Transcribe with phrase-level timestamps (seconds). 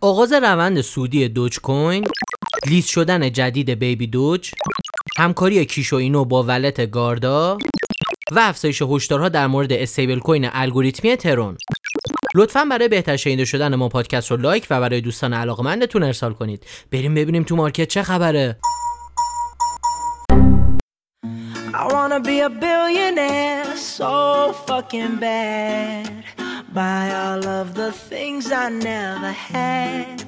[0.00, 2.04] آغاز روند صعودی دوج کوین
[2.66, 4.50] لیست شدن جدید بیبی دوج
[5.18, 7.58] همکاری کیشو اینو با wallet گاردا
[8.32, 11.56] و افزایش هشدارها در مورد stablecoin الگوریتمی ترون.
[12.34, 16.66] لطفا برای بهتر شنیده شدن ما پادکست رو like و برای دوستان علاقمندتون ارسال کنید.
[16.92, 18.58] بریم ببینیم تو market چه خبره.
[21.74, 26.27] I wanna be a billionaire so fucking bad.
[26.78, 30.22] Buy all of the things I never had.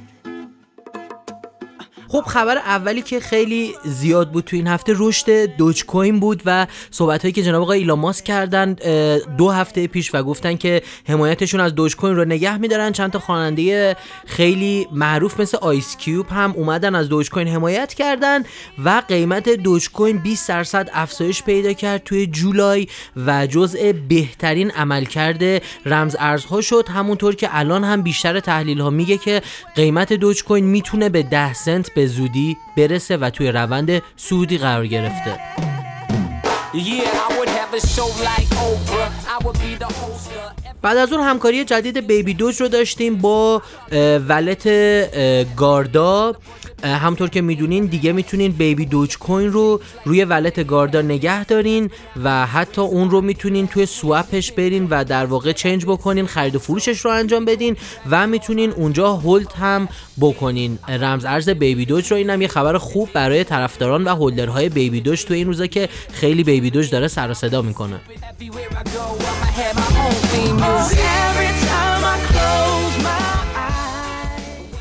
[2.13, 6.67] خب خبر اولی که خیلی زیاد بود تو این هفته رشد دوج کوین بود و
[6.91, 8.73] صحبت هایی که جناب آقای ایلان ماسک کردن
[9.39, 12.93] دو هفته پیش و گفتن که حمایتشون از دوج کوین رو نگه میدارن.
[12.93, 13.97] چند تا خواننده
[14.27, 18.43] خیلی معروف مثل آیس کیوب هم اومدن از دوج کوین حمایت کردن
[18.85, 22.87] و قیمت دوج کوین 20 درصد افزایش پیدا کرد توی جولای
[23.27, 26.89] و جزء بهترین عملکرد رمز ارزها شد.
[26.89, 29.43] همونطور که الان هم بیشتر تحلیل ها میگه که
[29.75, 34.87] قیمت دوج کوین می‌تونه به 10 سنت به زودی برسه و توی روند سودی قرار
[34.87, 35.41] گرفته.
[40.83, 43.63] بعد از اون همکاری جدید بیبی دوج رو داشتیم با
[44.29, 44.69] ولت
[45.57, 46.35] گاردا.
[46.85, 51.91] همطور که می‌دونین دیگه می‌تونین بیبی دوج کوین رو روی ولت گاردا نگه دارین
[52.25, 56.59] و حتی اون رو می‌تونین توی سوپش برین و در واقع چنج بکنین خرید و
[56.59, 57.77] فروشش رو انجام بدین
[58.11, 59.89] و می‌تونین اونجا هولد هم
[60.21, 60.79] بکنین.
[60.89, 65.25] رمز ارز بیبی دوج رو اینم یه خبر خوب برای طرفداران و هولدرهای بیبی دوج
[65.25, 68.01] تو این روزا که خیلی بیبی دوج داره سر صدا می‌کنه.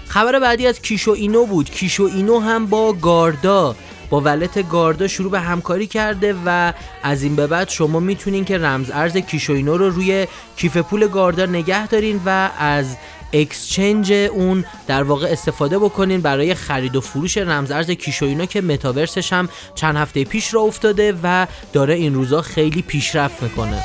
[0.07, 1.69] خبر بعدی از کیشو اینو بود.
[1.69, 3.75] کیشو اینو هم با گاردا.
[4.09, 8.57] با ولت گاردا شروع به همکاری کرده و از این به بعد شما می‌تونین که
[8.57, 12.85] رمز ارز کیشوینو رو روی کیف پول گاردا نگه دارین و از
[13.33, 19.33] اکسچنج اون در واقع استفاده بکنین برای خرید و فروش رمز ارز کیشوینو که متاورسش
[19.33, 23.83] هم چند هفته پیش را افتاده و داره این روزا خیلی پیشرفت می‌کنه.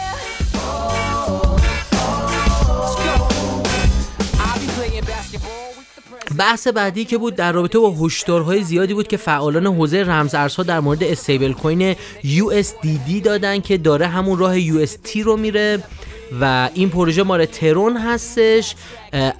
[6.38, 10.62] بحث بعدی که بود در رابطه با هشدارهای زیادی بود که فعالان حوزه رمز ارزها
[10.62, 15.82] در مورد استیبل کوین USDD دادن که داره همون راه UST رو میره.
[16.40, 18.74] و این پروژه مال ترون هستش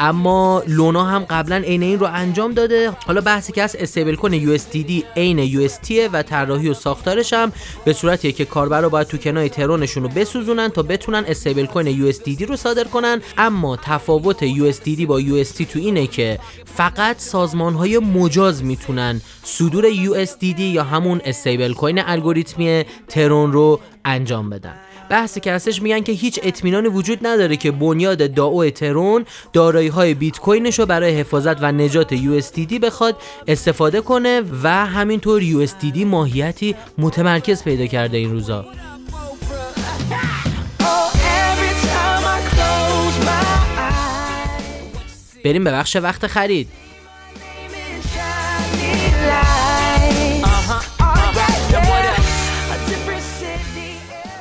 [0.01, 2.91] اما لونا هم قبلا عین این رو انجام داده.
[3.07, 7.53] حالا بحثی که از استیبل کوین USDD عین UST و طراحی و ساختارش هم
[7.85, 12.57] به صورتیه که کاربرا باید توکنای ترونشون رو بسوزونن تا بتونن استیبل کوین USDD رو
[12.57, 13.21] صادر کنن.
[13.39, 16.39] اما تفاوت USDD با UST تو اینه که
[16.77, 24.51] فقط سازمان های مجاز می‌تونن صدور USDD یا همون استیبل کوین الگوریتمی ترون رو انجام
[24.51, 24.75] بدن.
[25.09, 30.15] بحثی که هستش میگن که هیچ اطمینانی وجود نداره که بنیاد داو ترون دارایی های
[30.15, 33.17] بیت کوینش رو برای حفاظت و نجات USDD بخواد
[33.49, 38.65] استفاده کنه و همینطور USDD ماهیتی متمرکز پیدا کرده این روزا.
[45.45, 46.69] بریم به بخش وقت خرید.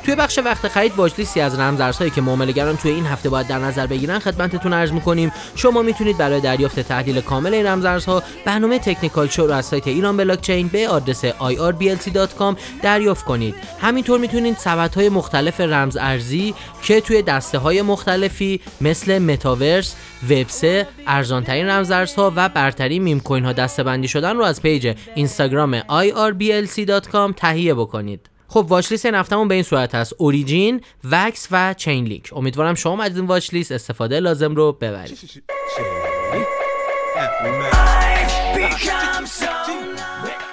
[0.05, 3.59] توی بخش وقت خرید واج لیستی از رمزارزهایی که معاملهگران توی این هفته باید در
[3.59, 5.31] نظر بگیرن خدمتتون عرض می‌کنیم.
[5.55, 10.17] شما می‌تونید برای دریافت تحلیل کامل این رمزارزها برنامه تکنیکال شو رو از سایت ایران
[10.17, 13.55] بلاکچین به آدرس irblc.com دریافت کنید.
[13.81, 14.57] همینطور می‌تونید
[14.95, 16.53] های مختلف رمز ارزی
[16.83, 19.95] که توی دسته های مختلفی مثل متاورس،
[20.29, 25.79] وب 3 ارزانترین رمزارزها و برترین meme coin ها دسته‌بندی شدن رو از page اینستاگرام
[25.79, 28.32] irblc.com تهیه بکنید.
[28.53, 30.13] خب watchlist به این صورت هست.
[30.17, 30.81] اوریجین
[31.11, 35.17] وکس و چین لینک امیدوارم شما از این watchlist استفاده لازم رو ببرید.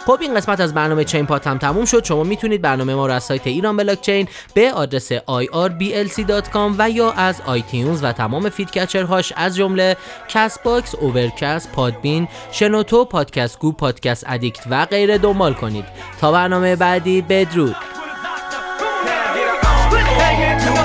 [0.06, 2.04] خب این قسمت از برنامه چین پات هم تموم شد.
[2.04, 7.12] شما می‌تونید برنامه ما رو از سایت ایران بلاک چین به آدرس irblc.com و یا
[7.12, 9.96] از آیتیونز و تمام feed هاش از جمله
[10.28, 15.84] کست باکس، اوورکست، پادبین، شنوتو، پادکست گو، پادکست ادیکت و غیره دنبال کنید.
[16.20, 17.76] تا برنامه بعدی بدرود.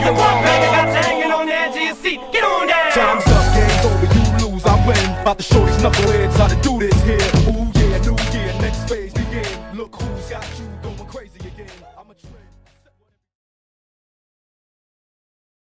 [0.05, 0.65] you want, baby.
[1.23, 2.19] Got on the edge of your seat.
[2.31, 2.91] Get on down.
[2.91, 4.05] Time's up, game's over.
[4.13, 5.21] You lose, I win.
[5.21, 7.53] About the shorties, knuckleheads, how to do this here.
[7.53, 7.64] Ooh.